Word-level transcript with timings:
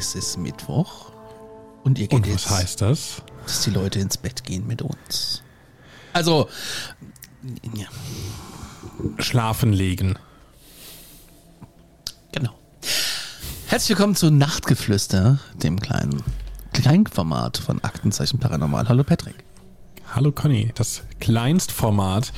Es 0.00 0.14
ist 0.14 0.38
Mittwoch 0.38 1.12
und 1.84 1.98
ihr 1.98 2.06
geht 2.08 2.14
Und 2.20 2.22
was 2.34 2.44
jetzt, 2.44 2.50
heißt 2.50 2.80
das? 2.80 3.22
dass 3.44 3.60
die 3.64 3.70
Leute 3.70 3.98
ins 3.98 4.16
Bett 4.16 4.44
gehen 4.44 4.66
mit 4.66 4.80
uns. 4.80 5.42
Also, 6.14 6.48
ja, 7.74 7.84
Schlafen 9.18 9.74
legen. 9.74 10.18
genau. 12.32 12.54
Herzlich 13.66 13.90
willkommen 13.90 14.16
zu 14.16 14.30
Nachtgeflüster, 14.30 15.38
dem 15.62 15.78
kleinen 15.78 16.22
Kleinformat 16.72 17.58
von 17.58 17.84
Aktenzeichen 17.84 18.40
Paranormal. 18.40 18.88
Hallo 18.88 19.04
Patrick. 19.04 19.44
Hallo 20.14 20.32
Conny, 20.32 20.72
das 20.76 21.02
Kleinstformat. 21.20 22.32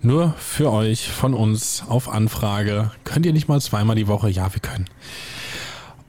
Nur 0.00 0.32
für 0.34 0.70
euch 0.70 1.08
von 1.10 1.34
uns 1.34 1.82
auf 1.88 2.08
Anfrage. 2.08 2.92
Könnt 3.02 3.26
ihr 3.26 3.32
nicht 3.32 3.48
mal 3.48 3.60
zweimal 3.60 3.96
die 3.96 4.06
Woche? 4.06 4.30
Ja, 4.30 4.54
wir 4.54 4.60
können. 4.60 4.88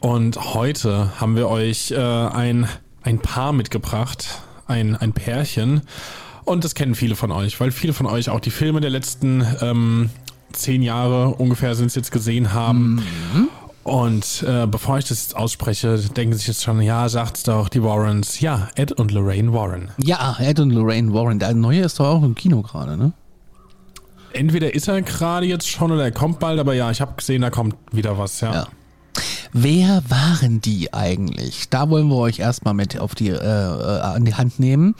Und 0.06 0.54
heute 0.54 1.20
haben 1.20 1.36
wir 1.36 1.50
euch 1.50 1.90
äh, 1.90 1.98
ein, 1.98 2.68
ein 3.02 3.18
Paar 3.18 3.54
mitgebracht, 3.54 4.40
ein, 4.68 4.96
ein 4.96 5.14
Pärchen. 5.14 5.82
Und 6.44 6.64
das 6.64 6.76
kennen 6.76 6.94
viele 6.94 7.16
von 7.16 7.32
euch, 7.32 7.60
weil 7.60 7.72
viele 7.72 7.92
von 7.92 8.06
euch 8.06 8.30
auch 8.30 8.40
die 8.40 8.52
Filme 8.52 8.82
der 8.82 8.92
letzten 8.92 9.44
ähm, 9.62 10.12
zehn 10.54 10.84
Jahre 10.84 11.30
ungefähr 11.30 11.74
sind 11.74 11.88
es 11.88 11.96
jetzt 11.96 12.12
gesehen 12.12 12.54
haben. 12.54 13.04
Und 13.84 14.46
äh, 14.48 14.68
bevor 14.68 15.00
ich 15.00 15.06
das 15.06 15.24
jetzt 15.24 15.36
ausspreche, 15.36 15.98
denken 15.98 16.36
sich 16.36 16.46
jetzt 16.46 16.62
schon, 16.62 16.80
ja, 16.84 17.10
sagt's 17.10 17.42
doch, 17.42 17.68
die 17.68 17.82
Warrens. 17.82 18.42
Ja, 18.42 18.70
Ed 18.76 18.92
und 18.92 19.12
Lorraine 19.12 19.54
Warren. 19.54 19.90
Ja, 19.98 20.38
Ed 20.40 20.60
und 20.60 20.70
Lorraine 20.70 21.16
Warren. 21.16 21.40
Der 21.40 21.56
neue 21.56 21.82
ist 21.82 22.00
doch 22.00 22.06
auch 22.06 22.24
im 22.24 22.36
Kino 22.36 22.62
gerade, 22.62 22.96
ne? 22.96 23.14
Entweder 24.34 24.72
ist 24.72 24.88
er 24.88 25.02
gerade 25.02 25.48
jetzt 25.48 25.68
schon 25.68 25.92
oder 25.92 26.04
er 26.04 26.12
kommt 26.12 26.38
bald, 26.38 26.60
aber 26.60 26.76
ja, 26.76 26.92
ich 26.92 27.02
habe 27.02 27.16
gesehen, 27.16 27.42
da 27.42 27.50
kommt 27.50 27.76
wieder 27.92 28.20
was, 28.20 28.40
ja. 28.42 28.54
Ja. 28.54 28.68
Wer 29.58 30.04
waren 30.10 30.60
die 30.60 30.94
eigentlich? 30.94 31.70
Da 31.70 31.90
wollen 31.90 32.10
wir 32.10 32.18
euch 32.18 32.40
erstmal 32.40 32.74
mit 32.74 33.00
auf 33.00 33.16
die, 33.16 33.30
äh, 33.30 33.36
äh, 33.38 34.02
an 34.02 34.26
die 34.26 34.36
Hand 34.36 34.60
nehmen. 34.60 34.96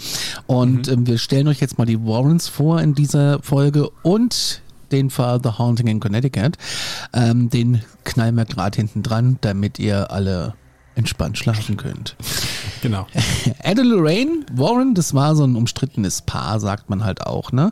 Und 0.48 0.88
ähm, 0.88 1.06
wir 1.06 1.18
stellen 1.18 1.50
euch 1.50 1.60
jetzt 1.60 1.78
mal 1.78 1.84
die 1.84 2.00
Warrens 2.00 2.48
vor 2.48 2.80
in 2.80 2.96
dieser 2.96 3.42
Folge 3.44 3.90
und 4.02 4.62
den 4.94 5.10
Fall 5.10 5.42
The 5.44 5.50
Haunting 5.58 5.88
in 5.88 6.00
Connecticut. 6.00 6.54
Ähm, 7.12 7.50
den 7.50 7.82
knallen 8.06 8.36
wir 8.36 8.46
gerade 8.46 8.78
hinten 8.78 9.04
dran, 9.04 9.38
damit 9.42 9.78
ihr 9.78 10.10
alle 10.12 10.54
entspannt 10.96 11.38
schlafen 11.38 11.76
könnt. 11.76 12.16
Genau. 12.86 13.08
Und 13.66 13.84
Lorraine 13.84 14.46
Warren, 14.54 14.94
das 14.94 15.16
war 15.16 15.36
so 15.36 15.44
ein 15.44 15.56
umstrittenes 15.56 16.22
Paar, 16.22 16.60
sagt 16.60 16.88
man 16.88 17.04
halt 17.04 17.22
auch, 17.22 17.52
ne? 17.52 17.72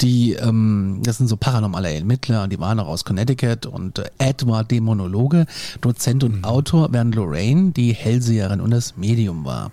Die, 0.00 0.34
ähm, 0.34 1.00
das 1.02 1.18
sind 1.18 1.26
so 1.26 1.36
paranormale 1.36 1.92
Ermittler 1.92 2.44
und 2.44 2.52
die 2.52 2.60
waren 2.60 2.78
auch 2.78 2.86
aus 2.86 3.04
Connecticut 3.04 3.66
und 3.66 3.98
äh, 3.98 4.04
Ed 4.18 4.46
war 4.46 4.62
Dämonologe, 4.62 5.46
Dozent 5.80 6.22
und 6.22 6.44
Autor, 6.44 6.92
während 6.92 7.16
Lorraine 7.16 7.72
die 7.72 7.92
Hellseherin 7.92 8.60
und 8.60 8.70
das 8.70 8.96
Medium 8.96 9.44
war. 9.44 9.72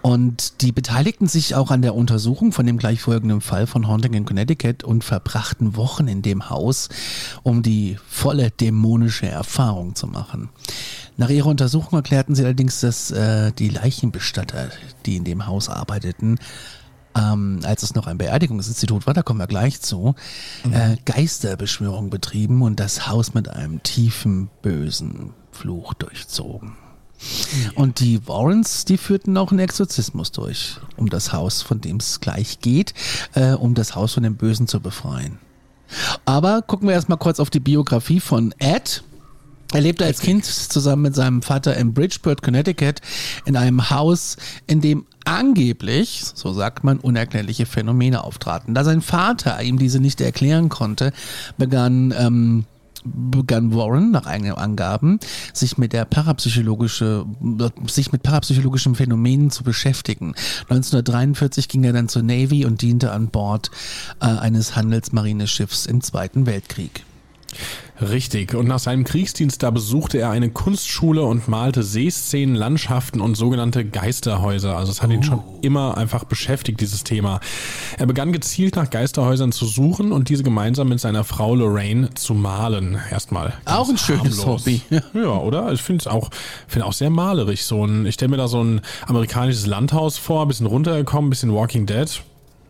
Und 0.00 0.62
die 0.62 0.72
beteiligten 0.72 1.26
sich 1.26 1.54
auch 1.54 1.70
an 1.70 1.82
der 1.82 1.94
Untersuchung 1.94 2.52
von 2.52 2.66
dem 2.66 2.78
gleich 2.78 3.00
folgenden 3.00 3.40
Fall 3.40 3.66
von 3.66 3.88
Haunting 3.88 4.14
in 4.14 4.24
Connecticut 4.24 4.84
und 4.84 5.02
verbrachten 5.02 5.76
Wochen 5.76 6.06
in 6.06 6.22
dem 6.22 6.50
Haus, 6.50 6.88
um 7.42 7.62
die 7.62 7.98
volle 8.08 8.50
dämonische 8.50 9.26
Erfahrung 9.26 9.94
zu 9.94 10.06
machen. 10.06 10.50
Nach 11.16 11.30
ihrer 11.30 11.48
Untersuchung 11.48 11.98
erklärten 11.98 12.36
sie 12.36 12.44
allerdings, 12.44 12.80
dass 12.80 13.10
äh, 13.10 13.50
die 13.52 13.68
Leichenbestatter, 13.68 14.70
die 15.04 15.16
in 15.16 15.24
dem 15.24 15.46
Haus 15.46 15.68
arbeiteten, 15.68 16.38
ähm, 17.16 17.60
als 17.64 17.82
es 17.82 17.94
noch 17.94 18.06
ein 18.06 18.18
Beerdigungsinstitut 18.18 19.06
war, 19.06 19.14
da 19.14 19.22
kommen 19.22 19.40
wir 19.40 19.48
gleich 19.48 19.80
zu, 19.80 20.14
äh, 20.70 20.96
Geisterbeschwörung 21.04 22.10
betrieben 22.10 22.62
und 22.62 22.78
das 22.78 23.08
Haus 23.08 23.34
mit 23.34 23.48
einem 23.48 23.82
tiefen, 23.82 24.48
bösen 24.62 25.34
Fluch 25.50 25.94
durchzogen. 25.94 26.76
Und 27.74 28.00
die 28.00 28.26
Warrens, 28.28 28.84
die 28.84 28.98
führten 28.98 29.36
auch 29.36 29.50
einen 29.50 29.60
Exorzismus 29.60 30.32
durch, 30.32 30.76
um 30.96 31.08
das 31.08 31.32
Haus, 31.32 31.62
von 31.62 31.80
dem 31.80 31.96
es 31.96 32.20
gleich 32.20 32.60
geht, 32.60 32.94
äh, 33.34 33.52
um 33.52 33.74
das 33.74 33.94
Haus 33.94 34.14
von 34.14 34.22
dem 34.22 34.36
Bösen 34.36 34.68
zu 34.68 34.80
befreien. 34.80 35.38
Aber 36.24 36.62
gucken 36.62 36.88
wir 36.88 36.94
erstmal 36.94 37.18
kurz 37.18 37.40
auf 37.40 37.50
die 37.50 37.60
Biografie 37.60 38.20
von 38.20 38.54
Ed. 38.58 39.02
Er 39.72 39.82
lebte 39.82 40.04
als 40.04 40.20
Kind 40.20 40.46
zusammen 40.46 41.02
mit 41.02 41.14
seinem 41.14 41.42
Vater 41.42 41.76
in 41.76 41.92
Bridgeport, 41.92 42.42
Connecticut, 42.42 43.00
in 43.44 43.56
einem 43.56 43.90
Haus, 43.90 44.36
in 44.66 44.80
dem 44.80 45.04
angeblich, 45.26 46.24
so 46.34 46.54
sagt 46.54 46.84
man, 46.84 46.98
unerklärliche 46.98 47.66
Phänomene 47.66 48.24
auftraten. 48.24 48.74
Da 48.74 48.82
sein 48.82 49.02
Vater 49.02 49.62
ihm 49.62 49.78
diese 49.78 50.00
nicht 50.00 50.22
erklären 50.22 50.70
konnte, 50.70 51.12
begann 51.58 52.14
ähm, 52.16 52.64
begann 53.04 53.74
Warren 53.74 54.10
nach 54.10 54.26
eigenen 54.26 54.54
Angaben 54.54 55.18
sich 55.52 55.78
mit 55.78 55.92
der 55.92 56.04
parapsychologische 56.04 57.26
sich 57.86 58.12
mit 58.12 58.22
parapsychologischen 58.22 58.94
Phänomenen 58.94 59.50
zu 59.50 59.64
beschäftigen. 59.64 60.34
1943 60.68 61.68
ging 61.68 61.84
er 61.84 61.92
dann 61.92 62.08
zur 62.08 62.22
Navy 62.22 62.64
und 62.64 62.82
diente 62.82 63.12
an 63.12 63.28
Bord 63.28 63.70
äh, 64.20 64.26
eines 64.26 64.76
Handelsmarineschiffs 64.76 65.86
im 65.86 66.00
Zweiten 66.00 66.46
Weltkrieg. 66.46 67.04
Richtig. 68.00 68.54
Und 68.54 68.68
nach 68.68 68.78
seinem 68.78 69.04
Kriegsdienst 69.04 69.62
da 69.62 69.70
besuchte 69.70 70.18
er 70.18 70.30
eine 70.30 70.50
Kunstschule 70.50 71.22
und 71.22 71.48
malte 71.48 71.82
Seeszenen, 71.82 72.54
Landschaften 72.54 73.20
und 73.20 73.36
sogenannte 73.36 73.84
Geisterhäuser. 73.84 74.76
Also 74.76 74.92
es 74.92 75.02
hat 75.02 75.10
ihn 75.10 75.24
schon 75.24 75.42
immer 75.62 75.96
einfach 75.96 76.24
beschäftigt, 76.24 76.80
dieses 76.80 77.02
Thema. 77.02 77.40
Er 77.96 78.06
begann 78.06 78.32
gezielt 78.32 78.76
nach 78.76 78.90
Geisterhäusern 78.90 79.50
zu 79.50 79.66
suchen 79.66 80.12
und 80.12 80.28
diese 80.28 80.44
gemeinsam 80.44 80.88
mit 80.88 81.00
seiner 81.00 81.24
Frau 81.24 81.56
Lorraine 81.56 82.14
zu 82.14 82.34
malen. 82.34 82.98
Erstmal. 83.10 83.54
Auch 83.64 83.88
ein 83.88 83.98
schönes 83.98 84.46
Hobby. 84.46 84.82
Ja, 85.14 85.38
oder? 85.38 85.72
Ich 85.72 85.82
finde 85.82 86.02
es 86.02 86.06
auch, 86.06 86.30
finde 86.66 86.86
auch 86.86 86.92
sehr 86.92 87.10
malerisch. 87.10 87.62
So 87.62 87.84
ein, 87.84 88.06
ich 88.06 88.14
stelle 88.14 88.30
mir 88.30 88.36
da 88.36 88.46
so 88.46 88.62
ein 88.62 88.80
amerikanisches 89.06 89.66
Landhaus 89.66 90.18
vor, 90.18 90.46
bisschen 90.46 90.66
runtergekommen, 90.66 91.30
bisschen 91.30 91.52
Walking 91.54 91.86
Dead. 91.86 92.08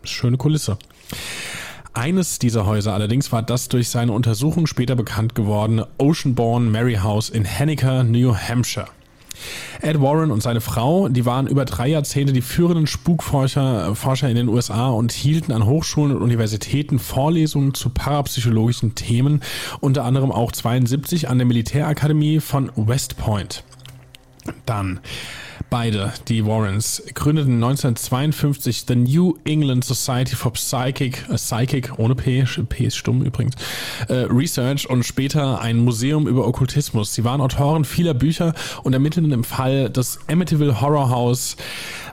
Schöne 0.03 0.37
Kulisse. 0.37 0.77
Eines 1.93 2.37
dieser 2.37 2.65
Häuser 2.65 2.93
allerdings 2.93 3.31
war 3.31 3.41
das 3.41 3.67
durch 3.67 3.89
seine 3.89 4.11
Untersuchung 4.11 4.67
später 4.67 4.95
bekannt 4.95 5.33
gewordene 5.33 5.87
Oceanborn 5.97 6.71
Mary 6.71 6.95
House 6.95 7.29
in 7.29 7.45
Henniker, 7.45 8.03
New 8.03 8.35
Hampshire. 8.35 8.87
Ed 9.81 10.01
Warren 10.01 10.31
und 10.31 10.43
seine 10.43 10.61
Frau, 10.61 11.07
die 11.07 11.25
waren 11.25 11.47
über 11.47 11.65
drei 11.65 11.87
Jahrzehnte 11.87 12.33
die 12.33 12.41
führenden 12.41 12.85
Spukforscher 12.85 13.95
Forscher 13.95 14.29
in 14.29 14.35
den 14.35 14.49
USA 14.49 14.89
und 14.89 15.11
hielten 15.11 15.51
an 15.51 15.65
Hochschulen 15.65 16.15
und 16.15 16.21
Universitäten 16.21 16.99
Vorlesungen 16.99 17.73
zu 17.73 17.89
parapsychologischen 17.89 18.95
Themen, 18.95 19.41
unter 19.79 20.03
anderem 20.03 20.31
auch 20.31 20.51
72 20.51 21.29
an 21.29 21.37
der 21.37 21.47
Militärakademie 21.47 22.39
von 22.39 22.71
West 22.75 23.17
Point. 23.17 23.63
Dann 24.65 24.99
beide, 25.69 26.13
die 26.27 26.45
Warrens, 26.45 27.03
gründeten 27.13 27.55
1952 27.55 28.85
The 28.87 28.95
New 28.95 29.35
England 29.45 29.85
Society 29.85 30.35
for 30.35 30.53
Psychic, 30.53 31.25
äh, 31.29 31.35
Psychic 31.35 31.97
ohne 31.97 32.15
P, 32.15 32.43
P 32.43 32.85
ist 32.85 32.97
stumm 32.97 33.21
übrigens, 33.21 33.55
äh, 34.07 34.25
Research 34.29 34.89
und 34.89 35.03
später 35.03 35.61
ein 35.61 35.77
Museum 35.77 36.27
über 36.27 36.47
Okkultismus. 36.47 37.13
Sie 37.13 37.23
waren 37.23 37.41
Autoren 37.41 37.85
vieler 37.85 38.13
Bücher 38.13 38.53
und 38.83 38.93
ermittelten 38.93 39.31
im 39.31 39.43
Fall 39.43 39.89
des 39.89 40.19
Amityville 40.27 40.81
Horror 40.81 41.09
House 41.09 41.55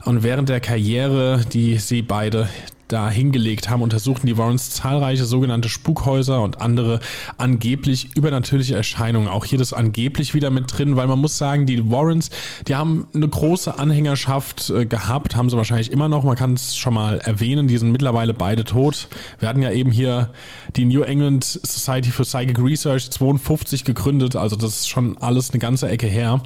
und 0.05 0.22
während 0.22 0.49
der 0.49 0.61
Karriere, 0.61 1.44
die 1.52 1.78
sie 1.78 2.02
beide 2.02 2.49
da 2.88 3.11
hingelegt 3.11 3.69
haben, 3.69 3.83
untersuchten 3.83 4.27
die 4.27 4.38
Warrens 4.38 4.71
zahlreiche 4.71 5.25
sogenannte 5.25 5.69
Spukhäuser 5.69 6.43
und 6.43 6.61
andere 6.61 7.00
angeblich 7.38 8.17
übernatürliche 8.17 8.77
Erscheinungen. 8.77 9.29
Auch 9.29 9.44
hier 9.44 9.59
das 9.59 9.73
angeblich 9.73 10.35
wieder 10.35 10.50
mit 10.50 10.77
drin, 10.77 10.97
weil 10.97 11.06
man 11.06 11.19
muss 11.19 11.38
sagen, 11.38 11.67
die 11.67 11.91
Warrens, 11.91 12.31
die 12.69 12.77
haben 12.77 13.06
eine 13.15 13.29
große 13.29 13.79
Anhängerschaft 13.79 14.71
äh, 14.71 14.87
gehabt, 14.87 15.37
haben 15.37 15.50
sie 15.50 15.56
wahrscheinlich 15.56 15.91
immer 15.91 16.09
noch. 16.09 16.25
Man 16.25 16.37
kann 16.37 16.55
es 16.55 16.77
schon 16.77 16.94
mal 16.94 17.19
erwähnen, 17.19 17.69
die 17.69 17.79
sind 17.79 17.93
mittlerweile 17.93 18.35
beide 18.35 18.65
tot. 18.65 19.09
Wir 19.38 19.49
hatten 19.49 19.62
ja 19.62 19.71
eben 19.71 19.91
hier 19.91 20.31
die 20.77 20.85
New 20.85 21.03
England 21.03 21.44
Society 21.44 22.11
for 22.11 22.25
Psychic 22.25 22.59
Research 22.59 23.11
52 23.11 23.85
gegründet, 23.85 24.37
also 24.37 24.56
das 24.56 24.81
ist 24.81 24.88
schon 24.88 25.19
alles 25.19 25.50
eine 25.50 25.59
ganze 25.59 25.88
Ecke 25.88 26.06
her. 26.06 26.41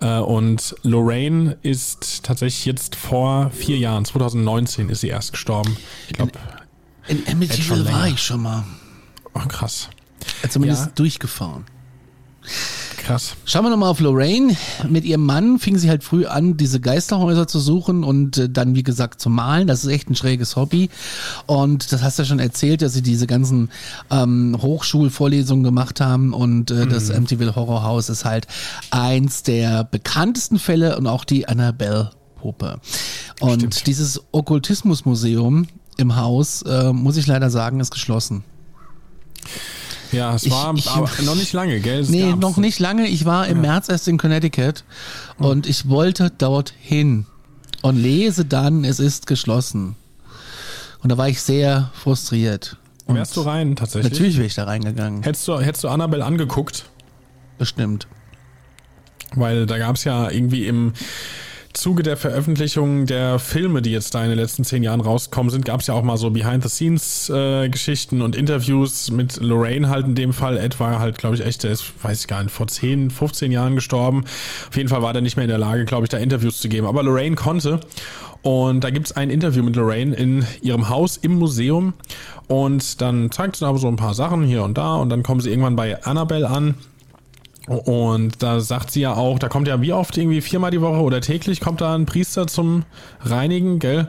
Äh, 0.00 0.18
und 0.18 0.74
Lorraine 0.82 1.56
ist 1.62 2.24
tatsächlich 2.24 2.64
jetzt 2.64 2.96
vor 2.96 3.50
vier 3.50 3.78
Jahren, 3.78 4.04
2019 4.04 4.88
ist 4.88 5.00
sie 5.00 5.08
erst 5.08 5.32
gestorben. 5.32 5.76
Ich 6.08 6.14
glaube. 6.14 6.32
In, 7.08 7.24
in 7.24 7.32
Amityville 7.32 7.84
war 7.92 8.08
ich 8.08 8.20
schon 8.20 8.42
mal. 8.42 8.64
Oh, 9.34 9.46
krass. 9.48 9.88
Zumindest 10.48 10.86
ja. 10.86 10.92
durchgefahren. 10.94 11.66
Krass. 13.04 13.36
Schauen 13.44 13.64
wir 13.64 13.70
nochmal 13.70 13.90
auf 13.90 14.00
Lorraine. 14.00 14.56
Mit 14.88 15.04
ihrem 15.04 15.26
Mann 15.26 15.58
fing 15.58 15.76
sie 15.76 15.90
halt 15.90 16.02
früh 16.02 16.24
an, 16.24 16.56
diese 16.56 16.80
Geisterhäuser 16.80 17.46
zu 17.46 17.60
suchen 17.60 18.02
und 18.02 18.38
äh, 18.38 18.48
dann, 18.48 18.74
wie 18.74 18.82
gesagt, 18.82 19.20
zu 19.20 19.28
malen. 19.28 19.66
Das 19.66 19.84
ist 19.84 19.90
echt 19.90 20.08
ein 20.08 20.16
schräges 20.16 20.56
Hobby. 20.56 20.88
Und 21.46 21.92
das 21.92 22.02
hast 22.02 22.18
du 22.18 22.22
ja 22.22 22.26
schon 22.26 22.38
erzählt, 22.38 22.80
dass 22.80 22.94
sie 22.94 23.02
diese 23.02 23.26
ganzen 23.26 23.70
ähm, 24.10 24.56
Hochschulvorlesungen 24.60 25.64
gemacht 25.64 26.00
haben. 26.00 26.32
Und 26.32 26.70
äh, 26.70 26.86
mhm. 26.86 26.90
das 26.90 27.10
Amityville 27.10 27.54
Horror 27.54 27.82
House 27.82 28.08
ist 28.08 28.24
halt 28.24 28.46
eins 28.90 29.42
der 29.42 29.84
bekanntesten 29.84 30.58
Fälle 30.58 30.96
und 30.96 31.06
auch 31.06 31.24
die 31.24 31.46
Annabelle 31.46 32.10
Puppe. 32.36 32.80
Und 33.40 33.60
Stimmt. 33.60 33.86
dieses 33.86 34.22
Okkultismusmuseum 34.32 35.66
im 35.98 36.16
Haus, 36.16 36.62
äh, 36.62 36.92
muss 36.92 37.18
ich 37.18 37.26
leider 37.26 37.50
sagen, 37.50 37.80
ist 37.80 37.90
geschlossen. 37.90 38.44
Ja, 40.14 40.34
es 40.34 40.48
war 40.50 40.74
ich, 40.74 40.86
noch 41.24 41.34
nicht 41.34 41.52
lange, 41.52 41.80
gell? 41.80 42.00
Es 42.00 42.08
nee, 42.08 42.34
noch 42.34 42.56
nicht 42.56 42.78
lange. 42.78 43.08
Ich 43.08 43.24
war 43.24 43.46
im 43.46 43.56
ja. 43.56 43.72
März 43.72 43.88
erst 43.88 44.08
in 44.08 44.18
Connecticut 44.18 44.84
und 45.38 45.66
ich 45.66 45.88
wollte 45.88 46.30
dorthin 46.30 47.26
und 47.82 47.96
lese 47.96 48.44
dann, 48.44 48.84
es 48.84 49.00
ist 49.00 49.26
geschlossen. 49.26 49.96
Und 51.02 51.10
da 51.10 51.18
war 51.18 51.28
ich 51.28 51.42
sehr 51.42 51.90
frustriert. 51.92 52.76
Und 53.06 53.16
Wärst 53.16 53.36
du 53.36 53.42
rein 53.42 53.76
tatsächlich? 53.76 54.12
Natürlich 54.12 54.36
wäre 54.36 54.46
ich 54.46 54.54
da 54.54 54.64
reingegangen. 54.64 55.22
Hättest 55.22 55.46
du, 55.46 55.58
hättest 55.60 55.84
du 55.84 55.88
Annabelle 55.88 56.24
angeguckt? 56.24 56.86
Bestimmt. 57.58 58.06
Weil 59.34 59.66
da 59.66 59.78
gab 59.78 59.96
es 59.96 60.04
ja 60.04 60.30
irgendwie 60.30 60.66
im 60.66 60.94
Zuge 61.74 62.02
der 62.02 62.16
Veröffentlichung 62.16 63.06
der 63.06 63.38
Filme, 63.38 63.82
die 63.82 63.90
jetzt 63.90 64.14
da 64.14 64.22
in 64.22 64.30
den 64.30 64.38
letzten 64.38 64.64
zehn 64.64 64.82
Jahren 64.82 65.00
rausgekommen 65.00 65.50
sind, 65.50 65.64
gab 65.64 65.80
es 65.80 65.88
ja 65.88 65.94
auch 65.94 66.02
mal 66.02 66.16
so 66.16 66.30
Behind-the-Scenes-Geschichten 66.30 68.20
äh, 68.20 68.24
und 68.24 68.36
Interviews 68.36 69.10
mit 69.10 69.40
Lorraine 69.40 69.88
halt 69.88 70.06
in 70.06 70.14
dem 70.14 70.32
Fall. 70.32 70.56
Ed 70.56 70.78
war 70.80 71.00
halt, 71.00 71.18
glaube 71.18 71.34
ich, 71.34 71.44
echt, 71.44 71.64
der 71.64 71.72
ist, 71.72 71.92
weiß 72.02 72.20
ich 72.20 72.26
gar 72.28 72.42
nicht, 72.42 72.52
vor 72.52 72.68
10, 72.68 73.10
15 73.10 73.52
Jahren 73.52 73.74
gestorben. 73.74 74.24
Auf 74.68 74.76
jeden 74.76 74.88
Fall 74.88 75.02
war 75.02 75.12
der 75.12 75.22
nicht 75.22 75.36
mehr 75.36 75.44
in 75.44 75.50
der 75.50 75.58
Lage, 75.58 75.84
glaube 75.84 76.04
ich, 76.04 76.10
da 76.10 76.18
Interviews 76.18 76.60
zu 76.60 76.68
geben. 76.68 76.86
Aber 76.86 77.02
Lorraine 77.02 77.36
konnte. 77.36 77.80
Und 78.42 78.84
da 78.84 78.90
gibt 78.90 79.06
es 79.06 79.16
ein 79.16 79.30
Interview 79.30 79.62
mit 79.62 79.74
Lorraine 79.74 80.14
in 80.14 80.46
ihrem 80.62 80.88
Haus 80.88 81.16
im 81.16 81.38
Museum. 81.38 81.94
Und 82.46 83.00
dann 83.00 83.30
zeigt 83.30 83.56
sie 83.56 83.66
aber 83.66 83.78
so 83.78 83.88
ein 83.88 83.96
paar 83.96 84.14
Sachen 84.14 84.44
hier 84.44 84.62
und 84.62 84.78
da. 84.78 84.96
Und 84.96 85.08
dann 85.08 85.22
kommen 85.22 85.40
sie 85.40 85.50
irgendwann 85.50 85.76
bei 85.76 86.02
Annabelle 86.04 86.48
an 86.48 86.74
und 87.66 88.42
da 88.42 88.60
sagt 88.60 88.90
sie 88.90 89.00
ja 89.00 89.14
auch, 89.14 89.38
da 89.38 89.48
kommt 89.48 89.68
ja 89.68 89.80
wie 89.80 89.92
oft 89.92 90.16
irgendwie 90.18 90.40
viermal 90.40 90.70
die 90.70 90.80
Woche 90.80 91.00
oder 91.00 91.20
täglich 91.20 91.60
kommt 91.60 91.80
da 91.80 91.94
ein 91.94 92.04
Priester 92.04 92.46
zum 92.46 92.84
Reinigen, 93.22 93.78
gell? 93.78 94.08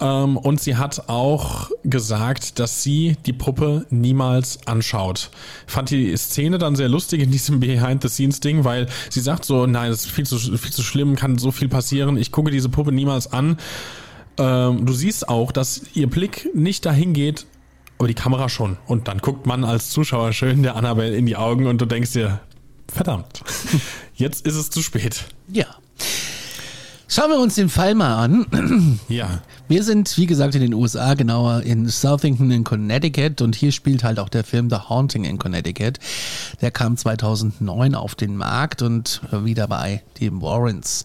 Ähm, 0.00 0.36
und 0.36 0.60
sie 0.60 0.76
hat 0.76 1.08
auch 1.08 1.70
gesagt, 1.84 2.58
dass 2.58 2.82
sie 2.82 3.16
die 3.26 3.32
Puppe 3.32 3.86
niemals 3.90 4.58
anschaut. 4.66 5.30
Fand 5.66 5.90
die 5.90 6.16
Szene 6.16 6.58
dann 6.58 6.74
sehr 6.74 6.88
lustig 6.88 7.22
in 7.22 7.30
diesem 7.30 7.60
Behind-the-Scenes-Ding, 7.60 8.64
weil 8.64 8.88
sie 9.08 9.20
sagt 9.20 9.44
so, 9.44 9.66
nein, 9.66 9.90
das 9.90 10.06
ist 10.06 10.10
viel 10.10 10.26
zu, 10.26 10.38
viel 10.38 10.72
zu 10.72 10.82
schlimm, 10.82 11.14
kann 11.14 11.38
so 11.38 11.52
viel 11.52 11.68
passieren, 11.68 12.16
ich 12.16 12.32
gucke 12.32 12.50
diese 12.50 12.68
Puppe 12.68 12.90
niemals 12.90 13.32
an. 13.32 13.56
Ähm, 14.36 14.84
du 14.84 14.92
siehst 14.92 15.28
auch, 15.28 15.52
dass 15.52 15.82
ihr 15.94 16.10
Blick 16.10 16.50
nicht 16.54 16.84
dahin 16.84 17.12
geht, 17.12 17.46
aber 17.98 18.08
die 18.08 18.14
Kamera 18.14 18.48
schon. 18.48 18.78
Und 18.86 19.06
dann 19.06 19.18
guckt 19.18 19.46
man 19.46 19.62
als 19.62 19.90
Zuschauer 19.90 20.32
schön 20.32 20.64
der 20.64 20.74
Annabelle 20.74 21.16
in 21.16 21.26
die 21.26 21.36
Augen 21.36 21.68
und 21.68 21.80
du 21.80 21.86
denkst 21.86 22.12
dir, 22.12 22.40
Verdammt. 22.92 23.42
Jetzt 24.14 24.46
ist 24.46 24.54
es 24.54 24.70
zu 24.70 24.82
spät. 24.82 25.24
Ja. 25.48 25.66
Schauen 27.08 27.30
wir 27.30 27.38
uns 27.38 27.54
den 27.54 27.68
Fall 27.68 27.94
mal 27.94 28.16
an. 28.16 28.98
Ja. 29.08 29.42
Wir 29.68 29.84
sind, 29.84 30.16
wie 30.18 30.26
gesagt, 30.26 30.54
in 30.54 30.60
den 30.60 30.74
USA, 30.74 31.14
genauer 31.14 31.62
in 31.62 31.88
Southington 31.88 32.50
in 32.50 32.64
Connecticut 32.64 33.40
und 33.40 33.54
hier 33.54 33.72
spielt 33.72 34.02
halt 34.02 34.18
auch 34.18 34.28
der 34.28 34.42
Film 34.42 34.68
The 34.68 34.76
Haunting 34.88 35.24
in 35.24 35.38
Connecticut. 35.38 35.98
Der 36.60 36.70
kam 36.70 36.96
2009 36.96 37.94
auf 37.94 38.14
den 38.14 38.36
Markt 38.36 38.82
und 38.82 39.20
wieder 39.30 39.68
bei 39.68 40.02
den 40.20 40.42
Warrens. 40.42 41.04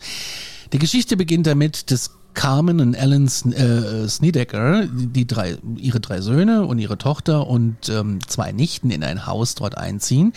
Die 0.74 0.80
Geschichte 0.80 1.16
beginnt 1.16 1.48
damit, 1.48 1.92
dass 1.92 2.12
Carmen 2.34 2.80
und 2.80 2.96
Alan 2.98 3.26
äh, 3.26 4.08
Snedeker, 4.08 4.86
die 4.88 5.28
drei, 5.28 5.58
ihre 5.76 6.00
drei 6.00 6.22
Söhne 6.22 6.66
und 6.66 6.80
ihre 6.80 6.98
Tochter 6.98 7.48
und 7.48 7.90
ähm, 7.90 8.20
zwei 8.28 8.52
Nichten 8.52 8.92
in 8.92 9.04
ein 9.04 9.26
Haus 9.26 9.56
dort 9.56 9.78
einziehen. 9.78 10.34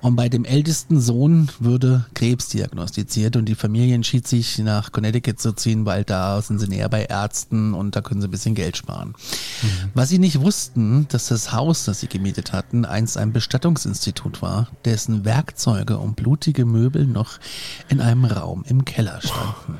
Und 0.00 0.16
bei 0.16 0.28
dem 0.28 0.44
ältesten 0.44 1.00
Sohn 1.00 1.48
würde 1.58 2.06
Krebs 2.14 2.48
diagnostiziert 2.48 3.36
und 3.36 3.46
die 3.46 3.54
Familie 3.54 3.94
entschied 3.94 4.26
sich 4.26 4.58
nach 4.58 4.92
Connecticut 4.92 5.40
zu 5.40 5.52
ziehen, 5.52 5.86
weil 5.86 6.04
da 6.04 6.42
sind 6.42 6.58
sie 6.58 6.68
näher 6.68 6.88
bei 6.88 7.04
Ärzten 7.04 7.74
und 7.74 7.96
da 7.96 8.00
können 8.00 8.20
sie 8.20 8.28
ein 8.28 8.32
bisschen 8.32 8.54
Geld 8.54 8.76
sparen. 8.76 9.14
Mhm. 9.62 9.68
Was 9.94 10.08
sie 10.08 10.18
nicht 10.18 10.40
wussten, 10.40 11.06
dass 11.08 11.28
das 11.28 11.52
Haus, 11.52 11.84
das 11.84 12.00
sie 12.00 12.08
gemietet 12.08 12.52
hatten, 12.52 12.84
einst 12.84 13.16
ein 13.16 13.32
Bestattungsinstitut 13.32 14.42
war, 14.42 14.68
dessen 14.84 15.24
Werkzeuge 15.24 15.98
und 15.98 16.16
blutige 16.16 16.64
Möbel 16.64 17.06
noch 17.06 17.38
in 17.88 18.00
einem 18.00 18.24
Raum 18.24 18.64
im 18.66 18.84
Keller 18.84 19.20
standen. 19.20 19.78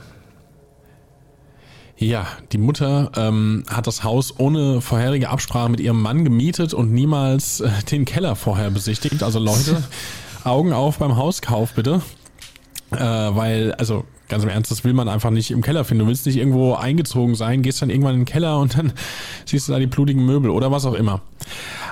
Ja, 2.01 2.27
die 2.53 2.57
Mutter 2.57 3.13
ähm, 3.15 3.63
hat 3.69 3.87
das 3.87 4.05
Haus 4.05 4.39
ohne 4.39 4.81
vorherige 4.81 5.29
Absprache 5.29 5.69
mit 5.69 5.81
ihrem 5.81 6.01
Mann 6.01 6.25
gemietet 6.25 6.73
und 6.73 6.93
niemals 6.93 7.61
äh, 7.61 7.69
den 7.91 8.07
Keller 8.07 8.37
vorher 8.37 8.71
besichtigt. 8.71 9.23
Also 9.23 9.39
Leute, 9.39 9.85
Augen 10.45 10.73
auf 10.73 10.97
beim 10.97 11.17
Hauskauf 11.17 11.75
bitte. 11.75 12.01
Äh, 12.91 12.97
weil, 12.97 13.75
also 13.75 14.05
ganz 14.31 14.45
im 14.45 14.49
Ernst, 14.49 14.71
das 14.71 14.83
will 14.83 14.95
man 14.95 15.11
einfach 15.11 15.29
nicht 15.29 15.51
im 15.51 15.61
Keller 15.61 15.85
finden. 15.85 16.05
Du 16.05 16.09
willst 16.09 16.25
nicht 16.25 16.39
irgendwo 16.39 16.73
eingezogen 16.73 17.35
sein, 17.35 17.61
gehst 17.61 17.83
dann 17.83 17.91
irgendwann 17.91 18.15
in 18.15 18.21
den 18.21 18.27
Keller 18.27 18.59
und 18.59 18.79
dann 18.79 18.95
siehst 19.45 19.69
du 19.69 19.73
da 19.73 19.79
die 19.79 19.87
blutigen 19.87 20.25
Möbel 20.25 20.51
oder 20.51 20.73
was 20.73 20.87
auch 20.87 20.95
immer. 20.95 21.21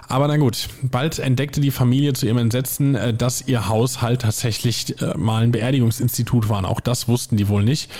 Aber 0.08 0.26
na 0.26 0.38
gut, 0.38 0.68
bald 0.82 1.18
entdeckte 1.18 1.60
die 1.60 1.70
Familie 1.70 2.14
zu 2.14 2.26
ihrem 2.26 2.38
Entsetzen, 2.38 2.94
äh, 2.94 3.12
dass 3.12 3.46
ihr 3.46 3.68
Haus 3.68 4.00
halt 4.00 4.22
tatsächlich 4.22 5.00
äh, 5.02 5.16
mal 5.16 5.42
ein 5.42 5.52
Beerdigungsinstitut 5.52 6.48
war. 6.48 6.64
Auch 6.64 6.80
das 6.80 7.08
wussten 7.08 7.36
die 7.36 7.48
wohl 7.48 7.62
nicht. 7.62 7.90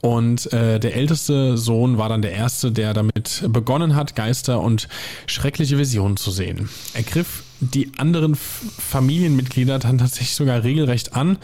Und 0.00 0.52
äh, 0.52 0.80
der 0.80 0.96
älteste 0.96 1.56
Sohn 1.56 1.96
war 1.96 2.08
dann 2.08 2.22
der 2.22 2.32
erste, 2.32 2.72
der 2.72 2.92
damit 2.92 3.44
begonnen 3.48 3.94
hat, 3.94 4.16
Geister 4.16 4.60
und 4.60 4.88
schreckliche 5.26 5.78
Visionen 5.78 6.16
zu 6.16 6.32
sehen. 6.32 6.68
Er 6.94 7.04
griff 7.04 7.44
die 7.60 7.92
anderen 7.96 8.34
Familienmitglieder 8.34 9.78
dann 9.78 9.98
tatsächlich 9.98 10.34
sogar 10.34 10.64
regelrecht 10.64 11.14
an, 11.14 11.38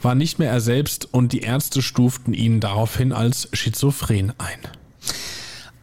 war 0.00 0.14
nicht 0.14 0.38
mehr 0.38 0.52
er 0.52 0.60
selbst 0.60 1.12
und 1.12 1.32
die 1.32 1.40
Ärzte 1.40 1.82
stuften 1.82 2.32
ihn 2.32 2.60
daraufhin 2.60 3.12
als 3.12 3.48
schizophren 3.52 4.32
ein. 4.38 4.77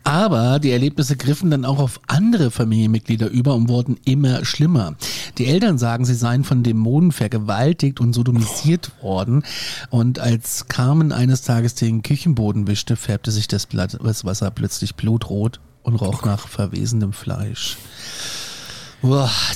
Aber 0.05 0.59
die 0.59 0.69
Erlebnisse 0.69 1.17
griffen 1.17 1.49
dann 1.49 1.65
auch 1.65 1.79
auf 1.79 1.99
andere 2.05 2.51
Familienmitglieder 2.51 3.27
über 3.27 3.55
und 3.55 3.69
wurden 3.69 3.97
immer 4.05 4.45
schlimmer. 4.45 4.93
Die 5.39 5.47
Eltern 5.47 5.79
sagen, 5.79 6.05
sie 6.05 6.13
seien 6.13 6.43
von 6.43 6.61
Dämonen 6.61 7.11
vergewaltigt 7.11 7.99
und 7.99 8.13
sodomisiert 8.13 8.91
worden. 9.01 9.43
Und 9.89 10.19
als 10.19 10.67
Carmen 10.67 11.11
eines 11.11 11.41
Tages 11.41 11.73
den 11.73 12.03
Küchenboden 12.03 12.67
wischte, 12.67 12.95
färbte 12.95 13.31
sich 13.31 13.47
das, 13.47 13.67
Wasser 13.73 14.51
plötzlich 14.51 14.95
blutrot 14.95 15.59
und 15.81 15.95
roch 15.95 16.23
nach 16.23 16.47
verwesendem 16.47 17.11
Fleisch. 17.11 17.77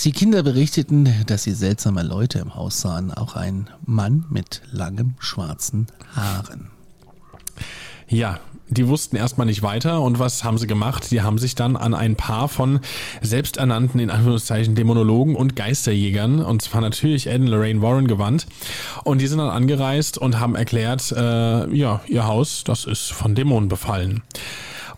Die 0.03 0.12
Kinder 0.12 0.41
berichteten, 0.41 1.10
dass 1.27 1.44
sie 1.44 1.53
seltsame 1.53 2.01
Leute 2.01 2.39
im 2.39 2.56
Haus 2.56 2.82
sahen, 2.82 3.13
auch 3.13 3.36
ein 3.36 3.70
Mann 3.86 4.25
mit 4.29 4.63
langem 4.72 5.13
schwarzen 5.20 5.88
Haaren. 6.15 6.78
Ja, 8.10 8.39
die 8.70 8.88
wussten 8.88 9.16
erstmal 9.16 9.46
nicht 9.46 9.62
weiter 9.62 10.01
und 10.01 10.20
was 10.20 10.44
haben 10.44 10.58
sie 10.58 10.66
gemacht? 10.66 11.12
Die 11.12 11.22
haben 11.22 11.38
sich 11.38 11.54
dann 11.56 11.75
an 11.75 11.94
ein 11.94 12.16
paar 12.16 12.48
von 12.48 12.80
selbsternannten, 13.22 14.00
in 14.00 14.10
Anführungszeichen, 14.10 14.74
Dämonologen 14.74 15.36
und 15.36 15.56
Geisterjägern, 15.56 16.44
und 16.44 16.62
zwar 16.62 16.82
natürlich 16.82 17.28
Ed 17.28 17.42
und 17.42 17.48
Lorraine 17.48 17.82
Warren 17.82 18.08
gewandt. 18.08 18.48
Und 19.04 19.22
die 19.22 19.28
sind 19.28 19.38
dann 19.38 19.50
angereist 19.50 20.18
und 20.18 20.39
haben 20.39 20.56
erklärt, 20.56 21.12
äh, 21.12 21.75
ja, 21.75 22.01
ihr 22.08 22.25
Haus, 22.25 22.63
das 22.63 22.86
ist 22.86 23.12
von 23.12 23.36
Dämonen 23.36 23.70
befallen. 23.70 24.22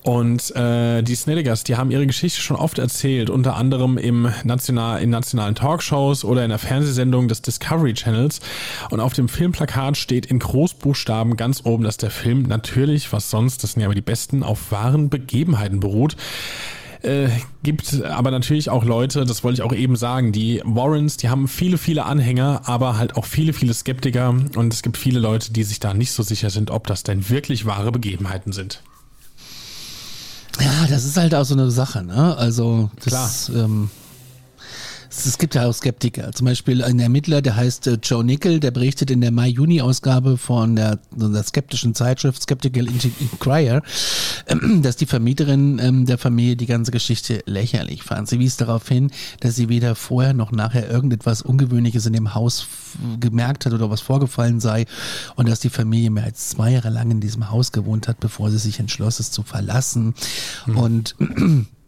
Und 0.03 0.55
äh, 0.55 1.03
die 1.03 1.13
Snedekers, 1.13 1.63
die 1.63 1.75
haben 1.75 1.91
ihre 1.91 2.08
Geschichte 2.08 2.41
schon 2.41 2.58
oft 2.58 2.79
erzählt, 2.79 3.29
unter 3.29 3.55
anderem 3.55 3.98
im 3.98 4.31
national, 4.43 5.01
in 5.01 5.12
nationalen 5.12 5.53
Talkshows 5.53 6.24
oder 6.24 6.43
in 6.43 6.50
der 6.50 6.58
Fernsehsendung 6.58 7.27
des 7.27 7.43
Discovery 7.43 7.93
Channels. 7.93 8.39
Und 8.89 9.00
auf 9.00 9.13
dem 9.13 9.29
Filmplakat 9.29 9.98
steht 9.98 10.25
in 10.25 10.39
Großbuchstaben 10.39 11.38
ganz 11.38 11.65
oben, 11.65 11.84
dass 11.84 11.98
der 11.98 12.10
Film 12.10 12.43
natürlich, 12.43 13.13
was 13.13 13.29
sonst, 13.29 13.63
das 13.63 13.74
sind 13.74 13.81
ja 13.81 13.88
aber 13.88 13.96
die 13.96 14.01
besten, 14.01 14.41
auf 14.41 14.72
wahren 14.72 15.10
Begebenheiten 15.10 15.79
beruht. 15.79 16.15
Äh, 17.03 17.29
gibt 17.63 18.03
aber 18.03 18.29
natürlich 18.29 18.70
auch 18.70 18.84
Leute, 18.84 19.25
das 19.25 19.43
wollte 19.43 19.62
ich 19.62 19.62
auch 19.63 19.74
eben 19.74 19.96
sagen, 19.96 20.31
die 20.31 20.62
Warrens, 20.63 21.17
die 21.17 21.29
haben 21.29 21.48
viele, 21.48 21.79
viele 21.79 22.05
Anhänger, 22.05 22.62
aber 22.65 22.98
halt 22.98 23.15
auch 23.15 23.25
viele, 23.25 23.53
viele 23.53 23.74
Skeptiker 23.74 24.29
und 24.29 24.74
es 24.74 24.84
gibt 24.84 24.98
viele 24.98 25.20
Leute, 25.20 25.51
die 25.51 25.63
sich 25.63 25.79
da 25.79 25.96
nicht 25.96 26.12
so 26.12 26.22
sicher 26.22 26.51
sind, 26.51 26.70
ob 26.70 26.86
das 26.86 27.01
denn 27.01 27.27
wirklich 27.29 27.65
wahre 27.65 27.91
Begebenheiten 27.91 28.51
sind. 28.51 28.84
Ja, 30.62 30.88
das 30.88 31.06
ist 31.06 31.18
halt 31.18 31.34
auch 31.36 31.44
so 31.46 31.56
eine 31.56 31.72
Sache, 31.72 32.03
ne? 32.03 32.36
Also, 32.38 32.89
das, 33.03 33.48
Klar. 33.48 33.63
Ähm, 33.65 33.89
es 35.12 35.38
gibt 35.38 35.56
ja 35.56 35.68
auch 35.68 35.74
Skeptiker. 35.74 36.32
Zum 36.32 36.46
Beispiel 36.46 36.84
ein 36.84 37.00
Ermittler, 37.00 37.41
der 37.41 37.58
heißt 37.58 37.88
äh, 37.88 37.98
Joe 38.01 38.24
Nickel, 38.24 38.60
der 38.60 38.72
berichtet 38.72 39.12
in 39.12 39.20
der 39.20 39.32
Mai-Juni-Ausgabe 39.32 40.38
von 40.38 40.77
der, 40.77 41.00
der 41.12 41.44
skeptischen 41.44 41.94
Zeitschrift 41.94 42.41
Skeptical 42.41 42.88
Inquirer, 42.88 43.84
dass 44.82 44.96
die 44.96 45.06
Vermieterin 45.06 45.80
ähm, 45.80 46.06
der 46.06 46.18
Familie 46.18 46.56
die 46.56 46.65
ganze 46.65 46.91
Geschichte 46.91 47.44
lächerlich 47.46 48.03
fand. 48.03 48.30
Sie 48.30 48.39
wies 48.39 48.56
darauf 48.56 48.88
hin, 48.88 49.12
dass 49.41 49.56
sie 49.56 49.68
weder 49.68 49.96
vorher 49.96 50.34
noch 50.34 50.51
nachher 50.51 50.89
irgendetwas 50.89 51.41
Ungewöhnliches 51.41 52.06
in 52.06 52.13
dem 52.13 52.34
Haus 52.34 52.68
gemerkt 53.20 53.65
hat 53.65 53.74
oder 53.74 53.89
was 53.89 54.01
vorgefallen 54.01 54.60
sei 54.60 54.86
und 55.36 55.50
dass 55.50 55.60
die 55.60 55.70
Familie 55.70 56.10
mehr 56.10 56.24
als 56.24 56.50
zwei 56.50 56.72
Jahre 56.72 56.89
lang 56.89 57.12
in 57.12 57.20
diesem 57.20 57.51
Haus 57.51 57.72
gewohnt 57.72 58.08
hat, 58.08 58.20
bevor 58.20 58.50
sie 58.50 58.58
sich 58.58 58.80
entschloss, 58.80 59.20
es 59.20 59.32
zu 59.32 59.44
verlassen. 59.44 60.13
Mhm. 60.65 60.77
Und 60.77 61.15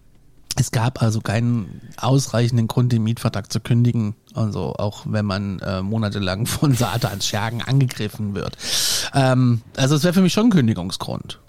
es 0.59 0.71
gab 0.71 1.01
also 1.01 1.21
keinen 1.21 1.81
ausreichenden 1.97 2.67
Grund, 2.67 2.91
den 2.91 3.03
Mietvertrag 3.03 3.51
zu 3.51 3.59
kündigen. 3.59 4.15
Also 4.33 4.75
auch 4.75 5.05
wenn 5.07 5.25
man 5.25 5.59
äh, 5.59 5.81
monatelang 5.81 6.45
von 6.47 6.73
Satans 6.73 7.27
Schergen 7.27 7.61
angegriffen 7.61 8.35
wird. 8.35 8.57
Ähm, 9.13 9.61
also 9.77 9.95
es 9.95 10.03
wäre 10.03 10.13
für 10.13 10.21
mich 10.21 10.33
schon 10.33 10.47
ein 10.47 10.51
Kündigungsgrund. 10.51 11.39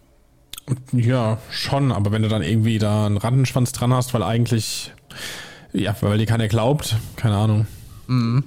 Ja, 0.93 1.39
schon, 1.51 1.93
aber 1.93 2.11
wenn 2.11 2.23
du 2.23 2.29
dann 2.29 2.43
irgendwie 2.43 2.79
da 2.79 3.07
einen 3.07 3.19
Rattenschwanz 3.19 3.73
dran 3.73 3.93
hast, 3.93 4.15
weil 4.15 4.23
eigentlich, 4.23 4.93
ja, 5.73 5.95
weil 6.01 6.19
dir 6.19 6.27
keiner 6.27 6.49
glaubt, 6.49 6.97
keine 7.17 7.37
Ahnung. 7.37 7.67
Mhm. 8.07 8.45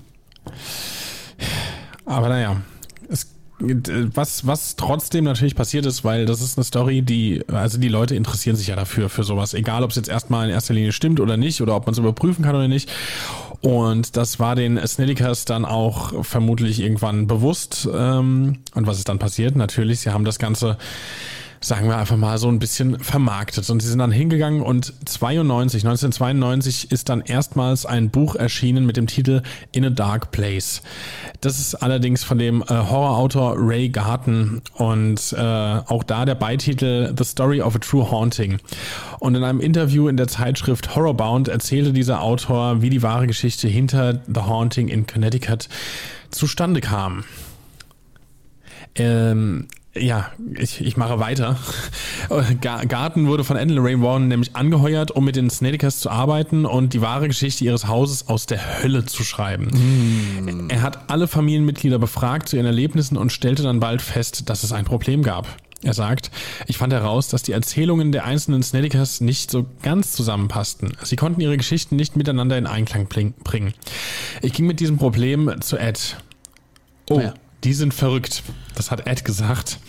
Aber 2.06 2.30
naja, 2.30 2.62
was, 3.60 4.46
was 4.46 4.76
trotzdem 4.76 5.24
natürlich 5.24 5.56
passiert 5.56 5.86
ist, 5.88 6.04
weil 6.04 6.26
das 6.26 6.42
ist 6.42 6.58
eine 6.58 6.64
Story, 6.64 7.02
die, 7.02 7.44
also 7.48 7.80
die 7.80 7.88
Leute 7.88 8.16
interessieren 8.16 8.56
sich 8.56 8.68
ja 8.68 8.76
dafür, 8.76 9.10
für 9.10 9.24
sowas. 9.24 9.54
Egal, 9.56 9.84
ob 9.84 9.90
es 9.90 9.96
jetzt 9.96 10.10
erstmal 10.10 10.48
in 10.48 10.54
erster 10.54 10.76
Linie 10.76 10.92
stimmt 10.92 11.20
oder 11.20 11.38
nicht, 11.38 11.62
oder 11.62 11.76
ob 11.76 11.86
man 11.88 11.94
es 11.94 11.98
überprüfen 11.98 12.44
kann 12.44 12.56
oder 12.56 12.68
nicht. 12.68 12.90
Und 13.62 14.16
das 14.16 14.40
war 14.40 14.56
den 14.56 14.80
Snedikers 14.86 15.46
dann 15.46 15.66
auch 15.66 16.24
vermutlich 16.24 16.80
irgendwann 16.80 17.26
bewusst. 17.26 17.90
Ähm, 17.92 18.60
und 18.76 18.86
was 18.86 19.00
ist 19.00 19.10
dann 19.10 19.18
passiert? 19.18 19.56
Natürlich, 19.56 20.02
sie 20.02 20.12
haben 20.12 20.26
das 20.26 20.38
Ganze 20.38 20.78
sagen 21.60 21.88
wir 21.88 21.98
einfach 21.98 22.18
mal, 22.18 22.38
so 22.38 22.48
ein 22.48 22.60
bisschen 22.60 23.00
vermarktet. 23.00 23.70
Und 23.70 23.82
sie 23.82 23.88
sind 23.88 24.00
dann 24.00 24.12
hingegangen 24.12 24.62
und 24.62 24.94
92, 25.06 25.84
1992 25.86 26.92
ist 26.92 27.10
dann 27.10 27.22
erstmals 27.22 27.86
ein 27.86 28.10
Buch 28.10 28.36
erschienen 28.36 28.86
mit 28.86 28.98
dem 28.98 29.08
Titel 29.08 29.42
In 29.72 29.86
a 29.86 29.90
Dark 29.90 30.32
Place. 30.32 30.82
Das 31.42 31.60
ist 31.60 31.76
allerdings 31.76 32.24
von 32.24 32.38
dem 32.38 32.62
äh, 32.62 32.66
Horrorautor 32.68 33.56
Ray 33.58 33.90
Garten 33.90 34.62
und 34.76 35.34
äh, 35.34 35.42
auch 35.42 36.04
da 36.04 36.26
der 36.26 36.36
Beititel 36.36 37.14
The 37.18 37.24
Story 37.24 37.62
of 37.62 37.76
a 37.76 37.80
True 37.80 38.10
Haunting. 38.10 38.60
Und 39.20 39.36
in 39.36 39.44
einem 39.44 39.60
Interview 39.60 40.08
in 40.08 40.18
der 40.18 40.28
Zeitschrift 40.28 40.96
Horrorbound 40.96 41.48
erzählte 41.48 41.94
dieser 41.94 42.22
Autor, 42.22 42.82
wie 42.82 42.90
die 42.90 43.02
wahre 43.02 43.28
Geschichte 43.28 43.68
hinter 43.68 44.22
The 44.28 44.42
Haunting 44.42 44.88
in 44.88 45.08
Connecticut 45.08 45.70
zustande 46.30 46.82
kam. 46.82 47.24
Ähm, 48.96 49.68
ja, 50.00 50.32
ich, 50.58 50.82
ich 50.82 50.98
mache 50.98 51.20
weiter. 51.20 51.58
Garten 52.62 53.28
wurde 53.28 53.44
von 53.44 53.58
Endel 53.58 53.80
Ray 53.80 54.02
Warren 54.02 54.28
nämlich 54.28 54.56
angeheuert, 54.56 55.12
um 55.12 55.26
mit 55.26 55.36
den 55.36 55.50
Snedekers 55.50 56.00
zu 56.00 56.10
arbeiten 56.10 56.66
und 56.66 56.94
die 56.94 57.02
wahre 57.02 57.28
Geschichte 57.28 57.64
ihres 57.64 57.88
Hauses 57.88 58.28
aus 58.28 58.46
der 58.46 58.82
Hölle 58.82 59.06
zu 59.06 59.24
schreiben. 59.24 59.68
Mm. 59.68 60.70
Er 60.70 60.82
hat 60.82 61.10
alle 61.10 61.28
Familienmitglieder 61.28 62.00
befragt 62.00 62.50
zu 62.50 62.56
ihren 62.56 62.66
Erlebnissen 62.66 63.18
und 63.18 63.32
stellte 63.32 63.64
dann 63.64 63.80
bald 63.80 64.02
fest, 64.02 64.50
dass 64.50 64.64
es 64.64 64.72
ein 64.72 64.86
Problem 64.86 65.24
gab. 65.24 65.48
Er 65.84 65.94
sagt, 65.94 66.32
ich 66.66 66.78
fand 66.78 66.92
heraus, 66.92 67.28
dass 67.28 67.44
die 67.44 67.52
Erzählungen 67.52 68.12
der 68.12 68.26
einzelnen 68.26 68.64
Snedekers 68.64 69.22
nicht 69.22 69.52
so 69.52 69.68
ganz 69.84 70.14
zusammenpassten. 70.14 70.98
Sie 71.04 71.16
konnten 71.16 71.40
ihre 71.40 71.56
Geschichten 71.56 71.96
nicht 71.96 72.16
miteinander 72.16 72.58
in 72.58 72.66
Einklang 72.66 73.08
bringen. 73.08 73.74
Ich 74.42 74.54
ging 74.54 74.66
mit 74.66 74.80
diesem 74.80 74.98
Problem 74.98 75.62
zu 75.62 75.78
Ed. 75.78 76.18
Oh. 77.10 77.20
Ja 77.20 77.34
die 77.64 77.74
sind 77.74 77.94
verrückt. 77.94 78.44
Das 78.76 78.92
hat 78.92 79.08
Ed 79.08 79.26
gesagt. 79.26 79.80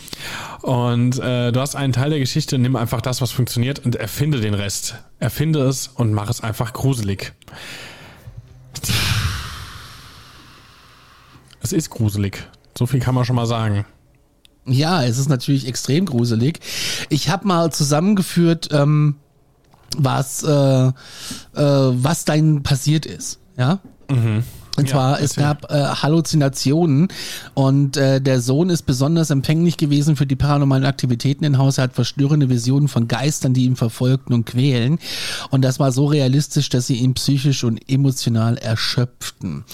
Und 0.62 1.18
äh, 1.18 1.52
du 1.52 1.60
hast 1.60 1.76
einen 1.76 1.92
Teil 1.92 2.10
der 2.10 2.18
Geschichte, 2.18 2.58
nimm 2.58 2.76
einfach 2.76 3.00
das, 3.00 3.20
was 3.20 3.30
funktioniert 3.30 3.84
und 3.84 3.96
erfinde 3.96 4.40
den 4.40 4.54
Rest. 4.54 4.96
Erfinde 5.18 5.60
es 5.60 5.88
und 5.88 6.12
mach 6.12 6.30
es 6.30 6.42
einfach 6.42 6.72
gruselig. 6.72 7.34
Es 11.60 11.72
ist 11.72 11.90
gruselig. 11.90 12.48
So 12.76 12.86
viel 12.86 13.00
kann 13.00 13.14
man 13.14 13.24
schon 13.24 13.36
mal 13.36 13.46
sagen. 13.46 13.84
Ja, 14.66 15.02
es 15.04 15.18
ist 15.18 15.28
natürlich 15.28 15.66
extrem 15.66 16.06
gruselig. 16.06 16.60
Ich 17.08 17.30
habe 17.30 17.46
mal 17.46 17.72
zusammengeführt, 17.72 18.68
ähm, 18.72 19.16
was, 19.96 20.42
äh, 20.42 20.48
äh, 20.48 20.92
was 21.54 22.24
dein 22.24 22.62
passiert 22.62 23.06
ist. 23.06 23.38
Ja. 23.56 23.80
Mhm. 24.10 24.44
Und 24.78 24.88
zwar, 24.88 25.20
es 25.20 25.34
gab 25.34 25.70
äh, 25.70 25.74
Halluzinationen 25.74 27.08
und 27.54 27.96
äh, 27.96 28.20
der 28.20 28.40
Sohn 28.40 28.70
ist 28.70 28.82
besonders 28.82 29.30
empfänglich 29.30 29.76
gewesen 29.76 30.16
für 30.16 30.26
die 30.26 30.36
paranormalen 30.36 30.84
Aktivitäten 30.84 31.44
im 31.44 31.58
Haus. 31.58 31.78
Er 31.78 31.84
hat 31.84 31.94
verstörende 31.94 32.48
Visionen 32.48 32.88
von 32.88 33.08
Geistern, 33.08 33.54
die 33.54 33.64
ihn 33.64 33.76
verfolgten 33.76 34.32
und 34.34 34.46
quälen. 34.46 34.98
Und 35.50 35.62
das 35.62 35.80
war 35.80 35.92
so 35.92 36.06
realistisch, 36.06 36.68
dass 36.68 36.86
sie 36.86 36.96
ihn 36.96 37.14
psychisch 37.14 37.64
und 37.64 37.78
emotional 37.90 38.56
erschöpften. 38.56 39.64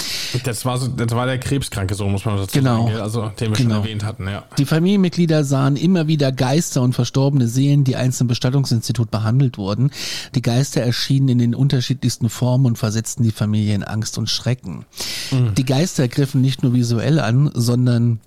Das 0.44 0.64
war, 0.64 0.78
so, 0.78 0.88
das 0.88 1.10
war 1.12 1.26
der 1.26 1.38
krebskranke 1.38 1.94
Sohn, 1.94 2.10
muss 2.10 2.24
man 2.24 2.36
dazu 2.36 2.58
genau. 2.58 2.86
sagen. 2.86 3.00
Also, 3.00 3.28
den 3.40 3.50
wir 3.50 3.56
genau. 3.56 3.74
schon 3.74 3.82
erwähnt 3.84 4.04
hatten, 4.04 4.26
ja. 4.26 4.44
Die 4.58 4.64
Familienmitglieder 4.64 5.44
sahen 5.44 5.76
immer 5.76 6.08
wieder 6.08 6.32
Geister 6.32 6.82
und 6.82 6.94
verstorbene 6.94 7.46
Seelen, 7.46 7.84
die 7.84 7.96
einst 7.96 8.20
im 8.20 8.26
Bestattungsinstitut 8.26 9.10
behandelt 9.10 9.58
wurden. 9.58 9.90
Die 10.34 10.42
Geister 10.42 10.80
erschienen 10.80 11.28
in 11.28 11.38
den 11.38 11.54
unterschiedlichsten 11.54 12.28
Formen 12.28 12.66
und 12.66 12.78
versetzten 12.78 13.22
die 13.22 13.30
Familie 13.30 13.74
in 13.74 13.84
Angst 13.84 14.18
und 14.18 14.30
Schrecken. 14.30 14.86
Mhm. 15.30 15.54
Die 15.54 15.64
Geister 15.64 16.08
griffen 16.08 16.40
nicht 16.40 16.62
nur 16.62 16.74
visuell 16.74 17.20
an, 17.20 17.50
sondern 17.54 18.20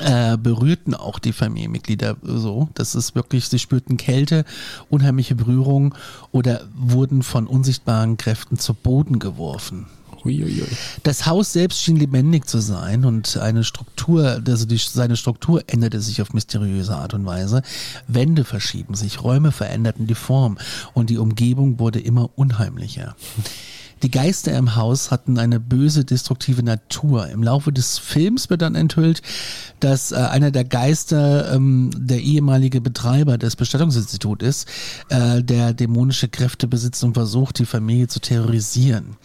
äh, 0.00 0.36
berührten 0.36 0.94
auch 0.94 1.18
die 1.18 1.32
Familienmitglieder 1.32 2.16
so. 2.22 2.68
Das 2.74 2.94
ist 2.94 3.14
wirklich, 3.14 3.48
sie 3.48 3.58
spürten 3.58 3.96
Kälte, 3.96 4.44
unheimliche 4.90 5.34
Berührung 5.34 5.94
oder 6.30 6.62
wurden 6.76 7.22
von 7.22 7.46
unsichtbaren 7.46 8.16
Kräften 8.16 8.58
zu 8.58 8.74
Boden 8.74 9.18
geworfen. 9.18 9.86
Uiuiui. 10.24 10.66
Das 11.04 11.26
Haus 11.26 11.52
selbst 11.52 11.80
schien 11.80 11.96
lebendig 11.96 12.46
zu 12.46 12.58
sein 12.58 13.04
und 13.04 13.36
eine 13.36 13.64
Struktur, 13.64 14.42
also 14.46 14.66
die, 14.66 14.76
seine 14.76 15.16
Struktur 15.16 15.62
änderte 15.66 16.00
sich 16.00 16.20
auf 16.20 16.32
mysteriöse 16.32 16.96
Art 16.96 17.14
und 17.14 17.24
Weise. 17.24 17.62
Wände 18.08 18.44
verschieben 18.44 18.94
sich, 18.94 19.22
Räume 19.22 19.52
veränderten 19.52 20.06
die 20.06 20.14
Form 20.14 20.58
und 20.92 21.10
die 21.10 21.18
Umgebung 21.18 21.78
wurde 21.78 22.00
immer 22.00 22.30
unheimlicher. 22.36 23.14
Die 24.02 24.10
Geister 24.10 24.56
im 24.56 24.76
Haus 24.76 25.10
hatten 25.10 25.38
eine 25.38 25.60
böse, 25.60 26.04
destruktive 26.04 26.62
Natur. 26.62 27.28
Im 27.28 27.42
Laufe 27.42 27.72
des 27.72 27.98
Films 27.98 28.48
wird 28.50 28.62
dann 28.62 28.74
enthüllt, 28.74 29.22
dass 29.80 30.12
äh, 30.12 30.16
einer 30.16 30.50
der 30.50 30.64
Geister 30.64 31.52
ähm, 31.52 31.90
der 31.96 32.20
ehemalige 32.20 32.80
Betreiber 32.80 33.38
des 33.38 33.56
Bestattungsinstituts 33.56 34.44
ist, 34.44 34.68
äh, 35.08 35.42
der 35.42 35.72
dämonische 35.72 36.28
Kräfte 36.28 36.66
besitzt 36.66 37.02
und 37.04 37.14
versucht, 37.14 37.58
die 37.58 37.66
Familie 37.66 38.08
zu 38.08 38.20
terrorisieren. 38.20 39.16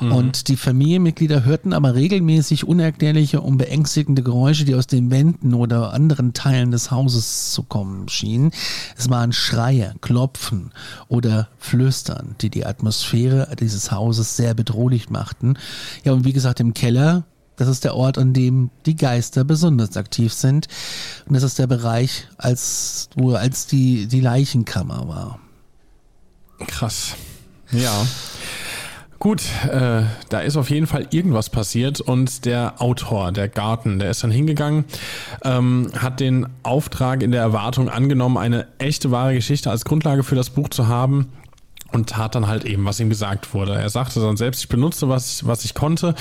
Mhm. 0.00 0.12
Und 0.12 0.48
die 0.48 0.56
Familienmitglieder 0.56 1.44
hörten 1.44 1.72
aber 1.72 1.94
regelmäßig 1.94 2.64
unerklärliche 2.64 3.40
und 3.40 3.58
beängstigende 3.58 4.22
Geräusche, 4.22 4.64
die 4.64 4.74
aus 4.74 4.86
den 4.86 5.10
Wänden 5.10 5.54
oder 5.54 5.92
anderen 5.92 6.32
Teilen 6.32 6.70
des 6.70 6.90
Hauses 6.90 7.52
zu 7.52 7.62
kommen 7.62 8.08
schienen. 8.08 8.52
Es 8.96 9.10
waren 9.10 9.32
Schreie, 9.32 9.94
Klopfen 10.00 10.72
oder 11.08 11.48
Flüstern, 11.58 12.36
die 12.40 12.50
die 12.50 12.66
Atmosphäre 12.66 13.48
dieses 13.58 13.90
Hauses 13.90 14.13
Hauses 14.14 14.36
sehr 14.36 14.54
bedrohlich 14.54 15.10
machten. 15.10 15.58
Ja, 16.04 16.12
und 16.12 16.24
wie 16.24 16.32
gesagt, 16.32 16.60
im 16.60 16.72
Keller, 16.72 17.24
das 17.56 17.66
ist 17.66 17.82
der 17.82 17.96
Ort, 17.96 18.16
an 18.16 18.32
dem 18.32 18.70
die 18.86 18.94
Geister 18.94 19.42
besonders 19.42 19.96
aktiv 19.96 20.32
sind. 20.32 20.68
Und 21.26 21.34
das 21.34 21.42
ist 21.42 21.58
der 21.58 21.66
Bereich, 21.66 22.28
als, 22.38 23.08
wo 23.16 23.32
als 23.32 23.66
die, 23.66 24.06
die 24.06 24.20
Leichenkammer 24.20 25.08
war. 25.08 25.40
Krass. 26.68 27.16
Ja. 27.72 28.06
Gut, 29.18 29.42
äh, 29.68 30.02
da 30.28 30.40
ist 30.40 30.56
auf 30.56 30.70
jeden 30.70 30.86
Fall 30.86 31.08
irgendwas 31.10 31.50
passiert 31.50 32.00
und 32.00 32.44
der 32.44 32.80
Autor, 32.80 33.32
der 33.32 33.48
Garten, 33.48 33.98
der 33.98 34.10
ist 34.10 34.22
dann 34.22 34.30
hingegangen, 34.30 34.84
ähm, 35.42 35.90
hat 35.96 36.20
den 36.20 36.46
Auftrag 36.62 37.22
in 37.22 37.32
der 37.32 37.40
Erwartung 37.40 37.88
angenommen, 37.88 38.36
eine 38.36 38.68
echte 38.78 39.10
wahre 39.10 39.34
Geschichte 39.34 39.70
als 39.70 39.84
Grundlage 39.84 40.22
für 40.22 40.36
das 40.36 40.50
Buch 40.50 40.68
zu 40.68 40.86
haben 40.86 41.32
und 41.94 42.08
tat 42.08 42.34
dann 42.34 42.48
halt 42.48 42.64
eben, 42.64 42.84
was 42.84 42.98
ihm 42.98 43.08
gesagt 43.08 43.54
wurde. 43.54 43.74
Er 43.74 43.88
sagte 43.88 44.20
dann 44.20 44.36
selbst, 44.36 44.60
ich 44.60 44.68
benutze, 44.68 45.08
was, 45.08 45.46
was 45.46 45.64
ich 45.64 45.74
konnte 45.74 46.14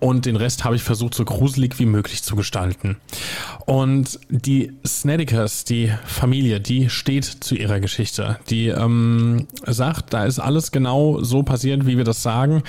und 0.00 0.24
den 0.24 0.36
Rest 0.36 0.64
habe 0.64 0.74
ich 0.74 0.82
versucht, 0.82 1.14
so 1.14 1.24
gruselig 1.24 1.78
wie 1.78 1.84
möglich 1.86 2.22
zu 2.22 2.34
gestalten. 2.34 2.96
Und 3.66 4.18
die 4.30 4.72
Snedekers, 4.86 5.64
die 5.64 5.92
Familie, 6.06 6.60
die 6.60 6.88
steht 6.88 7.24
zu 7.24 7.54
ihrer 7.54 7.78
Geschichte. 7.78 8.38
Die 8.48 8.68
ähm, 8.68 9.46
sagt, 9.66 10.14
da 10.14 10.24
ist 10.24 10.38
alles 10.38 10.72
genau 10.72 11.22
so 11.22 11.42
passiert, 11.42 11.86
wie 11.86 11.98
wir 11.98 12.04
das 12.04 12.22
sagen 12.22 12.62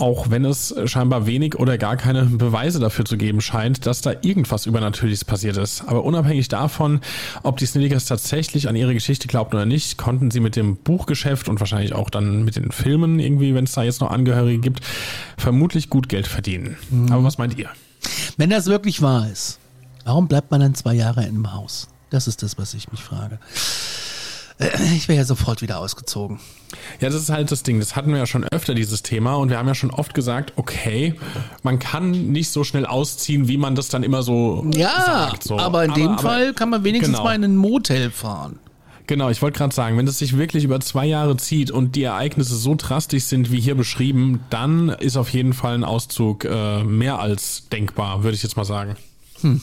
auch 0.00 0.30
wenn 0.30 0.44
es 0.44 0.74
scheinbar 0.86 1.26
wenig 1.26 1.56
oder 1.58 1.76
gar 1.78 1.96
keine 1.96 2.24
Beweise 2.24 2.80
dafür 2.80 3.04
zu 3.04 3.16
geben 3.16 3.40
scheint, 3.40 3.86
dass 3.86 4.00
da 4.00 4.12
irgendwas 4.22 4.66
Übernatürliches 4.66 5.24
passiert 5.24 5.56
ist. 5.56 5.82
Aber 5.86 6.04
unabhängig 6.04 6.48
davon, 6.48 7.00
ob 7.42 7.58
die 7.58 7.66
Snickers 7.66 8.06
tatsächlich 8.06 8.68
an 8.68 8.76
ihre 8.76 8.94
Geschichte 8.94 9.28
glaubten 9.28 9.56
oder 9.56 9.66
nicht, 9.66 9.98
konnten 9.98 10.30
sie 10.30 10.40
mit 10.40 10.56
dem 10.56 10.76
Buchgeschäft 10.76 11.48
und 11.48 11.60
wahrscheinlich 11.60 11.92
auch 11.92 12.08
dann 12.08 12.44
mit 12.44 12.56
den 12.56 12.72
Filmen 12.72 13.20
irgendwie, 13.20 13.54
wenn 13.54 13.64
es 13.64 13.72
da 13.72 13.82
jetzt 13.82 14.00
noch 14.00 14.10
Angehörige 14.10 14.60
gibt, 14.60 14.80
vermutlich 15.36 15.90
gut 15.90 16.08
Geld 16.08 16.26
verdienen. 16.26 16.76
Mhm. 16.90 17.12
Aber 17.12 17.24
was 17.24 17.38
meint 17.38 17.58
ihr? 17.58 17.68
Wenn 18.36 18.50
das 18.50 18.66
wirklich 18.66 19.02
wahr 19.02 19.28
ist, 19.30 19.58
warum 20.04 20.28
bleibt 20.28 20.50
man 20.50 20.60
dann 20.60 20.74
zwei 20.74 20.94
Jahre 20.94 21.22
in 21.22 21.28
einem 21.28 21.52
Haus? 21.52 21.88
Das 22.08 22.26
ist 22.26 22.42
das, 22.42 22.58
was 22.58 22.74
ich 22.74 22.90
mich 22.90 23.02
frage. 23.02 23.38
Äh, 24.58 24.70
ich 24.96 25.08
wäre 25.08 25.18
ja 25.18 25.24
sofort 25.24 25.62
wieder 25.62 25.78
ausgezogen. 25.78 26.40
Ja, 27.00 27.08
das 27.08 27.22
ist 27.22 27.30
halt 27.30 27.50
das 27.50 27.62
Ding. 27.62 27.80
Das 27.80 27.96
hatten 27.96 28.10
wir 28.10 28.18
ja 28.18 28.26
schon 28.26 28.44
öfter, 28.44 28.74
dieses 28.74 29.02
Thema. 29.02 29.34
Und 29.34 29.50
wir 29.50 29.58
haben 29.58 29.68
ja 29.68 29.74
schon 29.74 29.90
oft 29.90 30.14
gesagt, 30.14 30.52
okay, 30.56 31.14
man 31.62 31.78
kann 31.78 32.10
nicht 32.10 32.50
so 32.50 32.64
schnell 32.64 32.86
ausziehen, 32.86 33.48
wie 33.48 33.56
man 33.56 33.74
das 33.74 33.88
dann 33.88 34.02
immer 34.02 34.22
so 34.22 34.66
ja, 34.74 35.02
sagt. 35.04 35.44
So. 35.44 35.58
aber 35.58 35.84
in 35.84 35.94
dem 35.94 36.08
aber, 36.08 36.22
Fall 36.22 36.54
kann 36.54 36.70
man 36.70 36.84
wenigstens 36.84 37.16
genau. 37.16 37.24
mal 37.24 37.34
in 37.34 37.44
ein 37.44 37.56
Motel 37.56 38.10
fahren. 38.10 38.58
Genau, 39.06 39.28
ich 39.28 39.42
wollte 39.42 39.58
gerade 39.58 39.74
sagen, 39.74 39.98
wenn 39.98 40.06
es 40.06 40.18
sich 40.18 40.36
wirklich 40.36 40.62
über 40.62 40.78
zwei 40.78 41.04
Jahre 41.04 41.36
zieht 41.36 41.72
und 41.72 41.96
die 41.96 42.04
Ereignisse 42.04 42.54
so 42.54 42.76
drastisch 42.76 43.24
sind, 43.24 43.50
wie 43.50 43.60
hier 43.60 43.74
beschrieben, 43.74 44.40
dann 44.50 44.88
ist 44.88 45.16
auf 45.16 45.30
jeden 45.30 45.52
Fall 45.52 45.74
ein 45.74 45.82
Auszug 45.82 46.44
äh, 46.44 46.84
mehr 46.84 47.18
als 47.18 47.68
denkbar, 47.70 48.22
würde 48.22 48.36
ich 48.36 48.44
jetzt 48.44 48.56
mal 48.56 48.64
sagen. 48.64 48.94
Hm. 49.40 49.60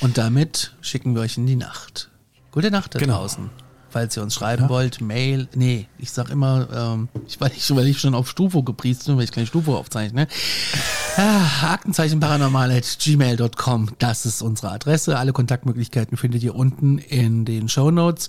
Und 0.00 0.18
damit 0.18 0.74
schicken 0.80 1.14
wir 1.14 1.22
euch 1.22 1.36
in 1.36 1.46
die 1.46 1.54
Nacht. 1.54 2.10
Gute 2.50 2.72
Nacht 2.72 2.96
da 2.96 2.98
genau. 2.98 3.18
draußen 3.18 3.50
falls 3.96 4.14
ihr 4.14 4.22
uns 4.22 4.34
schreiben 4.34 4.64
ja. 4.64 4.68
wollt, 4.68 5.00
Mail, 5.00 5.48
nee, 5.54 5.88
ich 5.96 6.10
sag 6.10 6.28
immer, 6.28 6.68
ähm, 6.70 7.08
ich 7.26 7.40
war 7.40 7.48
nicht, 7.48 7.74
weil 7.74 7.86
ich 7.86 7.98
schon 7.98 8.14
auf 8.14 8.28
Stufo 8.28 8.62
gepriest 8.62 9.06
bin, 9.06 9.16
weil 9.16 9.24
ich 9.24 9.32
keine 9.32 9.46
Stufo 9.46 9.74
aufzeichne. 9.74 10.28
Ah, 11.16 11.72
Aktenzeichen 11.72 12.20
gmail.com, 12.20 13.92
das 13.98 14.26
ist 14.26 14.42
unsere 14.42 14.70
Adresse. 14.72 15.18
Alle 15.18 15.32
Kontaktmöglichkeiten 15.32 16.18
findet 16.18 16.42
ihr 16.42 16.54
unten 16.54 16.98
in 16.98 17.46
den 17.46 17.70
Show 17.70 17.90
Notes. 17.90 18.28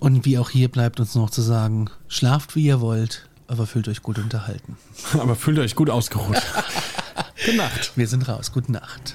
Und 0.00 0.24
wie 0.24 0.38
auch 0.38 0.50
hier 0.50 0.68
bleibt 0.68 0.98
uns 0.98 1.14
noch 1.14 1.30
zu 1.30 1.40
sagen, 1.42 1.88
schlaft 2.08 2.56
wie 2.56 2.64
ihr 2.64 2.80
wollt, 2.80 3.28
aber 3.46 3.68
fühlt 3.68 3.86
euch 3.86 4.02
gut 4.02 4.18
unterhalten. 4.18 4.76
Aber 5.12 5.36
fühlt 5.36 5.60
euch 5.60 5.76
gut 5.76 5.88
ausgeruht. 5.88 6.42
Gute 7.44 7.56
Nacht. 7.56 7.92
Wir 7.94 8.08
sind 8.08 8.28
raus. 8.28 8.50
Gute 8.50 8.72
Nacht. 8.72 9.14